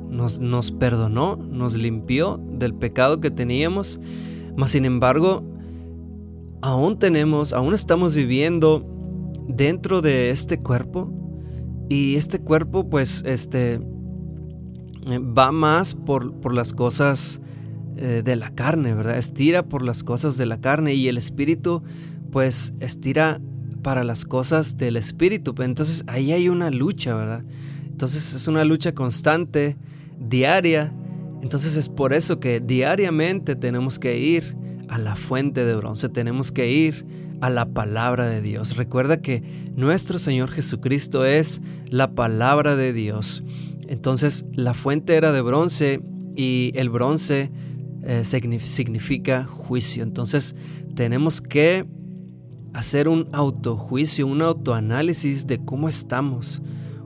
nos, 0.10 0.40
nos, 0.40 0.72
perdonó, 0.72 1.36
nos 1.36 1.76
limpió 1.76 2.40
del 2.54 2.74
pecado 2.74 3.20
que 3.20 3.32
teníamos, 3.32 4.00
mas 4.56 4.72
sin 4.72 4.86
embargo, 4.86 5.44
aún 6.62 6.98
tenemos, 6.98 7.52
aún 7.52 7.74
estamos 7.74 8.16
viviendo 8.16 8.86
dentro 9.46 10.02
de 10.02 10.30
este 10.30 10.58
cuerpo 10.58 11.12
y 11.90 12.16
este 12.16 12.40
cuerpo 12.40 12.90
pues 12.90 13.24
este 13.26 13.82
va 15.06 15.52
más 15.52 15.96
por, 15.96 16.40
por 16.40 16.54
las 16.54 16.72
cosas 16.72 17.42
eh, 17.98 18.22
de 18.24 18.38
la 18.38 18.56
carne, 18.56 18.94
¿verdad? 18.94 19.18
Estira 19.18 19.68
por 19.68 19.82
las 19.82 20.02
cosas 20.02 20.38
de 20.38 20.46
la 20.46 20.62
carne 20.62 20.94
y 20.94 21.10
el 21.10 21.18
espíritu 21.18 21.84
pues 22.36 22.74
estira 22.82 23.40
para 23.82 24.04
las 24.04 24.26
cosas 24.26 24.76
del 24.76 24.98
espíritu. 24.98 25.56
Entonces 25.60 26.04
ahí 26.08 26.34
hay 26.34 26.50
una 26.50 26.70
lucha, 26.70 27.16
¿verdad? 27.16 27.46
Entonces 27.90 28.34
es 28.34 28.50
una 28.50 28.66
lucha 28.66 28.94
constante, 28.94 29.78
diaria. 30.20 30.94
Entonces 31.42 31.78
es 31.78 31.88
por 31.88 32.12
eso 32.12 32.42
que 32.42 32.60
diariamente 32.60 33.56
tenemos 33.56 34.00
que 34.00 34.20
ir 34.20 34.58
a 34.90 34.98
la 34.98 35.16
fuente 35.16 35.64
de 35.64 35.78
bronce, 35.78 36.10
tenemos 36.10 36.52
que 36.52 36.70
ir 36.70 37.06
a 37.40 37.50
la 37.50 37.68
palabra 37.68 38.28
de 38.28 38.42
Dios. 38.42 38.76
Recuerda 38.76 39.22
que 39.22 39.42
nuestro 39.78 40.20
Señor 40.20 40.52
Jesucristo 40.52 41.24
es 41.24 41.62
la 41.90 42.16
palabra 42.16 42.76
de 42.76 42.92
Dios. 42.92 43.46
Entonces 43.88 44.46
la 44.56 44.74
fuente 44.74 45.16
era 45.16 45.32
de 45.32 45.40
bronce 45.40 46.02
y 46.36 46.74
el 46.76 46.90
bronce 46.90 47.50
eh, 48.04 48.26
significa 48.26 49.46
juicio. 49.46 50.04
Entonces 50.04 50.58
tenemos 50.96 51.40
que 51.40 51.86
hacer 52.76 53.08
un 53.08 53.30
autojuicio, 53.32 54.28
un 54.28 54.42
autoanálisis 54.42 55.48
de 55.48 55.64
cómo 55.64 55.88
estamos, 55.88 56.62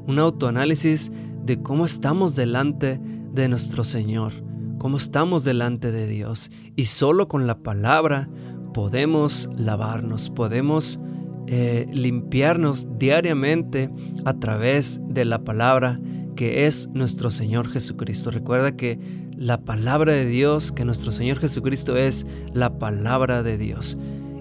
un 0.07 0.17
autoanálisis 0.17 1.11
de 1.45 1.61
cómo 1.61 1.85
estamos 1.85 2.35
delante 2.35 2.99
de 3.31 3.47
nuestro 3.47 3.83
Señor, 3.83 4.33
cómo 4.79 4.97
estamos 4.97 5.43
delante 5.43 5.91
de 5.91 6.07
Dios. 6.07 6.49
Y 6.75 6.85
solo 6.85 7.27
con 7.27 7.45
la 7.45 7.59
palabra 7.59 8.27
podemos 8.73 9.47
lavarnos, 9.55 10.31
podemos 10.31 10.99
eh, 11.45 11.87
limpiarnos 11.91 12.87
diariamente 12.97 13.91
a 14.25 14.33
través 14.33 14.99
de 15.07 15.23
la 15.23 15.43
palabra 15.43 15.99
que 16.35 16.65
es 16.65 16.89
nuestro 16.93 17.29
Señor 17.29 17.69
Jesucristo. 17.69 18.31
Recuerda 18.31 18.75
que 18.75 18.97
la 19.37 19.61
palabra 19.61 20.13
de 20.13 20.25
Dios, 20.25 20.71
que 20.71 20.83
nuestro 20.83 21.11
Señor 21.11 21.37
Jesucristo 21.37 21.95
es 21.95 22.25
la 22.53 22.79
palabra 22.79 23.43
de 23.43 23.59
Dios. 23.59 23.99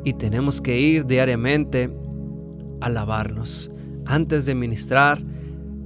Y 0.09 0.15
tenemos 0.15 0.63
que 0.63 0.81
ir 0.81 1.05
diariamente 1.05 1.91
a 2.81 2.89
lavarnos. 2.89 3.71
Antes 4.07 4.47
de 4.47 4.55
ministrar, 4.55 5.19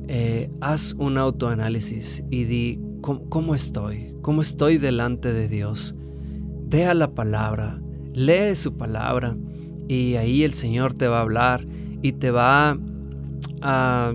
eh, 0.07 0.49
haz 0.61 0.95
un 0.95 1.19
autoanálisis 1.19 2.23
y 2.31 2.45
di 2.45 2.81
¿cómo, 3.01 3.53
estoy, 3.53 4.15
cómo 4.23 4.41
estoy 4.41 4.79
delante 4.79 5.33
de 5.33 5.49
Dios. 5.49 5.97
Vea 6.69 6.95
la 6.95 7.13
palabra, 7.13 7.83
lee 8.13 8.55
su 8.55 8.77
palabra 8.77 9.37
y 9.89 10.15
ahí 10.15 10.45
el 10.45 10.53
Señor 10.53 10.95
te 10.95 11.09
va 11.09 11.19
a 11.19 11.23
hablar 11.23 11.67
y 12.01 12.13
te 12.13 12.31
va 12.31 12.79
a 13.61 14.15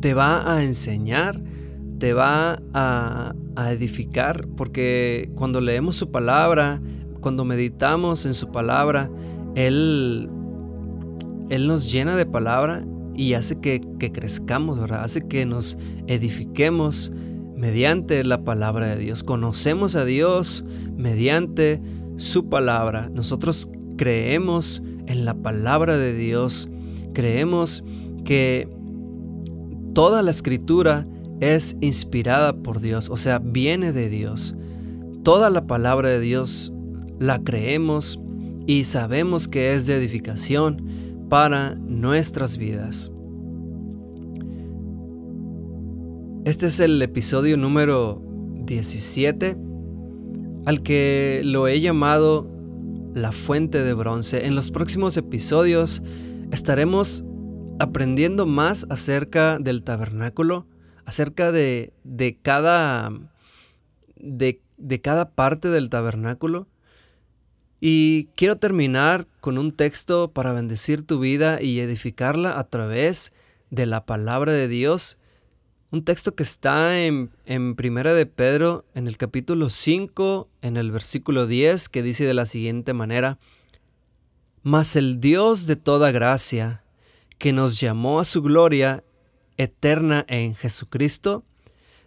te 0.00 0.14
va 0.14 0.50
a 0.50 0.64
enseñar, 0.64 1.42
te 1.98 2.14
va 2.14 2.62
a, 2.72 3.34
edificar, 3.70 4.46
porque 4.56 5.30
cuando 5.34 5.60
leemos 5.60 5.96
su 5.96 6.10
palabra, 6.10 6.80
cuando 7.26 7.44
meditamos 7.44 8.24
en 8.24 8.34
su 8.34 8.52
palabra, 8.52 9.10
Él, 9.56 10.30
Él 11.50 11.66
nos 11.66 11.90
llena 11.90 12.14
de 12.14 12.24
palabra 12.24 12.84
y 13.16 13.34
hace 13.34 13.58
que, 13.58 13.82
que 13.98 14.12
crezcamos. 14.12 14.78
Hace 14.92 15.26
que 15.26 15.44
nos 15.44 15.76
edifiquemos 16.06 17.10
mediante 17.56 18.22
la 18.22 18.44
palabra 18.44 18.86
de 18.86 18.98
Dios. 18.98 19.24
Conocemos 19.24 19.96
a 19.96 20.04
Dios 20.04 20.64
mediante 20.96 21.82
su 22.16 22.48
palabra. 22.48 23.10
Nosotros 23.12 23.72
creemos 23.96 24.80
en 25.08 25.24
la 25.24 25.34
palabra 25.34 25.96
de 25.96 26.14
Dios. 26.14 26.68
Creemos 27.12 27.82
que 28.24 28.68
toda 29.94 30.22
la 30.22 30.30
escritura 30.30 31.08
es 31.40 31.76
inspirada 31.80 32.52
por 32.52 32.78
Dios, 32.78 33.10
o 33.10 33.16
sea, 33.16 33.40
viene 33.40 33.92
de 33.92 34.10
Dios. 34.10 34.54
Toda 35.24 35.50
la 35.50 35.66
palabra 35.66 36.08
de 36.10 36.20
Dios 36.20 36.72
la 37.18 37.42
creemos 37.42 38.20
y 38.66 38.84
sabemos 38.84 39.48
que 39.48 39.74
es 39.74 39.86
de 39.86 39.96
edificación 39.96 41.26
para 41.28 41.74
nuestras 41.74 42.56
vidas. 42.56 43.10
Este 46.44 46.66
es 46.66 46.78
el 46.80 47.02
episodio 47.02 47.56
número 47.56 48.22
17 48.64 49.56
al 50.66 50.82
que 50.82 51.40
lo 51.44 51.68
he 51.68 51.80
llamado 51.80 52.48
la 53.14 53.32
fuente 53.32 53.82
de 53.82 53.94
bronce. 53.94 54.46
En 54.46 54.54
los 54.54 54.70
próximos 54.70 55.16
episodios 55.16 56.02
estaremos 56.50 57.24
aprendiendo 57.78 58.46
más 58.46 58.86
acerca 58.90 59.58
del 59.58 59.82
tabernáculo, 59.82 60.66
acerca 61.04 61.52
de, 61.52 61.92
de 62.04 62.38
cada, 62.40 63.10
de, 64.16 64.60
de 64.76 65.00
cada 65.00 65.30
parte 65.30 65.68
del 65.68 65.88
tabernáculo. 65.88 66.66
Y 67.80 68.26
quiero 68.36 68.56
terminar 68.56 69.26
con 69.40 69.58
un 69.58 69.72
texto 69.72 70.30
para 70.30 70.52
bendecir 70.52 71.02
tu 71.02 71.18
vida 71.18 71.60
y 71.60 71.80
edificarla 71.80 72.58
a 72.58 72.64
través 72.64 73.32
de 73.70 73.86
la 73.86 74.06
palabra 74.06 74.52
de 74.52 74.68
Dios. 74.68 75.18
Un 75.90 76.04
texto 76.04 76.34
que 76.34 76.42
está 76.42 76.98
en, 77.00 77.30
en 77.44 77.76
Primera 77.76 78.14
de 78.14 78.26
Pedro, 78.26 78.84
en 78.94 79.08
el 79.08 79.18
capítulo 79.18 79.68
5, 79.68 80.48
en 80.62 80.76
el 80.76 80.90
versículo 80.90 81.46
10, 81.46 81.88
que 81.88 82.02
dice 82.02 82.24
de 82.24 82.34
la 82.34 82.46
siguiente 82.46 82.92
manera, 82.92 83.38
Mas 84.62 84.96
el 84.96 85.20
Dios 85.20 85.66
de 85.66 85.76
toda 85.76 86.10
gracia, 86.10 86.82
que 87.38 87.52
nos 87.52 87.78
llamó 87.78 88.20
a 88.20 88.24
su 88.24 88.42
gloria 88.42 89.04
eterna 89.58 90.24
en 90.28 90.54
Jesucristo, 90.54 91.44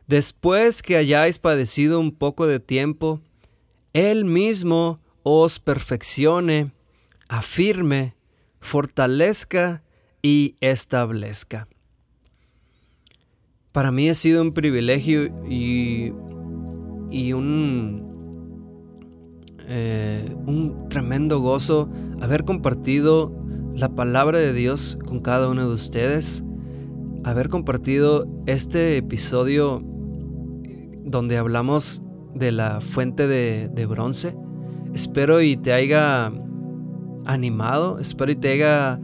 después 0.08 0.82
que 0.82 0.98
hayáis 0.98 1.40
padecido 1.40 2.00
un 2.00 2.12
poco 2.12 2.48
de 2.48 2.60
tiempo, 2.60 3.22
Él 3.94 4.26
mismo 4.26 5.00
os 5.24 5.60
perfeccione, 5.60 6.72
afirme, 7.28 8.16
fortalezca 8.60 9.84
y 10.22 10.56
establezca. 10.60 11.68
Para 13.72 13.92
mí 13.92 14.10
ha 14.10 14.14
sido 14.14 14.42
un 14.42 14.54
privilegio 14.54 15.26
y, 15.48 16.12
y 17.12 17.34
un, 17.34 18.10
eh, 19.68 20.36
un 20.48 20.90
tremendo 20.90 21.40
gozo 21.40 21.90
haber 22.22 22.44
compartido 22.44 23.32
la 23.76 23.90
palabra 23.90 24.40
de 24.40 24.54
Dios 24.54 24.98
con 25.06 25.20
cada 25.22 25.48
uno 25.48 25.68
de 25.68 25.74
ustedes, 25.74 26.44
haber 27.24 27.50
compartido 27.50 28.28
este 28.46 28.98
episodio 28.98 29.82
donde 31.06 31.38
hablamos 31.38 32.02
de 32.34 32.52
la 32.52 32.82
fuente 32.82 33.28
de, 33.28 33.86
bronce. 33.86 34.36
Espero 34.94 35.42
y 35.42 35.58
te 35.58 35.74
haya 35.74 36.32
animado, 37.26 38.00
espero 38.00 38.32
y 38.32 38.36
te 38.36 38.54
haya 38.54 39.00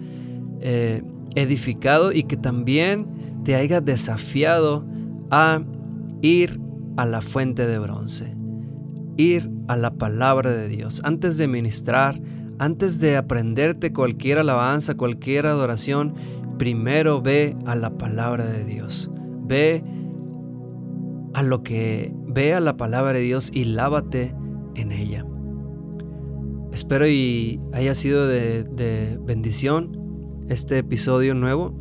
eh, 0.62 1.04
edificado 1.36 2.12
y 2.12 2.24
que 2.24 2.38
también 2.38 3.08
te 3.44 3.56
haya 3.56 3.82
desafiado 3.82 4.86
a 5.32 5.62
ir 6.22 6.60
a 6.98 7.06
la 7.06 7.22
fuente 7.22 7.68
de 7.68 7.78
bronce, 7.78 8.36
ir 9.18 9.50
a 9.68 9.76
la 9.76 9.94
palabra 9.94 10.52
de 10.52 10.68
Dios. 10.68 11.02
Antes 11.04 11.38
de 11.38 11.48
ministrar, 11.48 12.20
antes 12.58 13.00
de 13.00 13.18
aprenderte 13.18 13.94
cualquier 13.94 14.40
alabanza, 14.40 14.96
cualquier 14.96 15.46
adoración, 15.46 16.16
primero 16.58 17.22
ve 17.22 17.56
a 17.66 17.76
la 17.76 17.98
palabra 17.98 18.46
de 18.46 18.64
Dios. 18.64 19.12
Ve 19.44 19.84
a 21.34 21.44
lo 21.44 21.64
que 21.64 22.14
ve 22.28 22.54
a 22.54 22.60
la 22.60 22.78
palabra 22.78 23.14
de 23.14 23.20
Dios 23.20 23.52
y 23.54 23.66
lávate 23.66 24.34
en 24.76 24.92
ella. 24.92 25.26
Espero 26.76 27.08
y 27.08 27.58
haya 27.72 27.96
sido 27.96 28.28
de, 28.28 29.18
bendición 29.22 30.44
este 30.50 30.80
episodio 30.80 31.34
nuevo. 31.34 31.74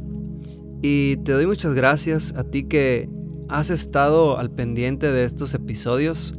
Y 0.83 1.16
te 1.24 1.33
doy 1.33 1.46
muchas 1.48 1.74
gracias 1.74 2.33
a 2.37 2.44
ti 2.44 2.68
que 2.68 3.09
has 3.48 3.70
estado 3.70 4.38
al 4.38 4.52
pendiente 4.52 5.11
de 5.11 5.24
estos 5.24 5.52
episodios. 5.54 6.38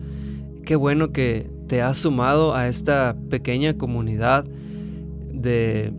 Qué 0.64 0.78
bueno 0.78 1.12
que 1.12 1.52
te 1.68 1.82
has 1.82 1.98
sumado 1.98 2.56
a 2.56 2.70
esta 2.70 3.18
pequeña 3.30 3.78
comunidad 3.78 4.46
de, 5.34 5.92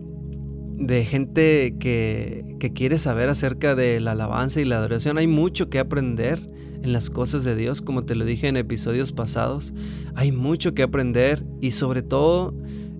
de 0.79 1.05
gente 1.05 1.75
que, 1.79 2.55
que 2.59 2.73
quiere 2.73 2.97
saber 2.97 3.29
acerca 3.29 3.75
de 3.75 3.99
la 3.99 4.13
alabanza 4.13 4.61
y 4.61 4.65
la 4.65 4.77
adoración. 4.77 5.19
Hay 5.19 5.27
mucho 5.27 5.69
que 5.69 5.77
aprender 5.77 6.39
en 6.81 6.93
las 6.93 7.09
cosas 7.09 7.43
de 7.43 7.55
Dios, 7.55 7.81
como 7.81 8.05
te 8.05 8.15
lo 8.15 8.25
dije 8.25 8.47
en 8.47 8.57
episodios 8.57 9.11
pasados. 9.11 9.73
Hay 10.15 10.31
mucho 10.31 10.73
que 10.73 10.83
aprender 10.83 11.43
y 11.61 11.71
sobre 11.71 12.01
todo 12.01 12.53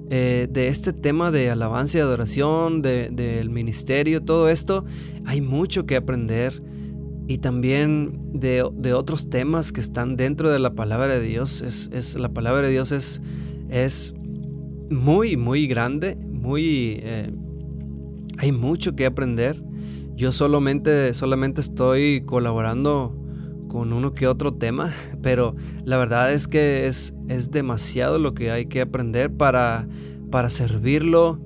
eh, 0.09 0.47
de 0.49 0.69
este 0.69 0.93
tema 0.93 1.31
de 1.31 1.49
alabanza 1.49 1.97
y 1.97 2.01
adoración, 2.01 2.81
del 2.81 3.49
ministerio, 3.49 4.21
todo 4.21 4.47
esto, 4.49 4.85
hay 5.25 5.41
mucho 5.41 5.85
que 5.85 5.95
aprender. 5.95 6.61
Y 7.29 7.39
también 7.39 8.31
de, 8.31 8.63
otros 8.93 9.29
temas 9.29 9.73
que 9.73 9.81
están 9.81 10.15
dentro 10.15 10.49
de 10.49 10.59
la 10.59 10.75
palabra 10.75 11.07
de 11.07 11.21
Dios. 11.21 11.61
Es, 11.61 12.17
la 12.17 12.29
palabra 12.29 12.61
de 12.61 12.69
Dios 12.69 12.93
es, 12.93 13.21
es 13.69 14.15
muy, 14.89 15.35
muy 15.35 15.67
grande, 15.67 16.15
muy... 16.15 16.99
Eh, 17.01 17.33
hay 18.37 18.53
mucho 18.53 18.95
que 18.95 19.05
aprender. 19.05 19.61
Yo 20.15 20.31
solamente, 20.31 21.13
solamente 21.13 21.59
estoy 21.59 22.21
colaborando 22.21 23.13
con 23.67 23.93
uno 23.93 24.13
que 24.13 24.27
otro 24.27 24.53
tema, 24.53 24.93
pero 25.21 25.55
la 25.83 25.97
verdad 25.97 26.33
es 26.33 26.47
que 26.47 26.87
es, 26.87 27.13
es 27.27 27.51
demasiado 27.51 28.19
lo 28.19 28.33
que 28.33 28.51
hay 28.51 28.67
que 28.67 28.81
aprender 28.81 29.31
para, 29.31 29.87
para 30.31 30.49
servirlo, 30.49 31.39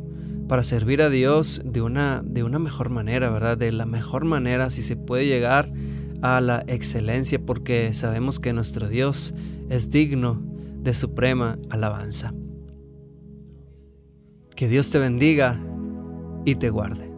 para 0.47 0.63
servir 0.63 1.01
a 1.01 1.09
Dios 1.09 1.61
de 1.63 1.81
una, 1.81 2.21
de 2.25 2.43
una 2.43 2.59
mejor 2.59 2.89
manera, 2.89 3.29
¿verdad? 3.29 3.57
De 3.57 3.71
la 3.71 3.85
mejor 3.85 4.25
manera, 4.25 4.69
si 4.69 4.81
se 4.81 4.95
puede 4.95 5.25
llegar 5.25 5.71
a 6.21 6.41
la 6.41 6.63
excelencia, 6.67 7.39
porque 7.39 7.93
sabemos 7.93 8.39
que 8.39 8.53
nuestro 8.53 8.87
Dios 8.87 9.33
es 9.69 9.89
digno 9.89 10.41
de 10.81 10.93
suprema 10.93 11.57
alabanza. 11.69 12.33
Que 14.55 14.67
Dios 14.67 14.91
te 14.91 14.99
bendiga 14.99 15.59
y 16.45 16.55
te 16.55 16.69
guarde. 16.69 17.10